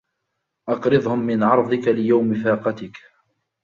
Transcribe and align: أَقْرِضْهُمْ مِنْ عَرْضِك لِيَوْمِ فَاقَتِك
أَقْرِضْهُمْ 0.69 1.19
مِنْ 1.19 1.43
عَرْضِك 1.43 1.87
لِيَوْمِ 1.87 2.33
فَاقَتِك 2.43 2.97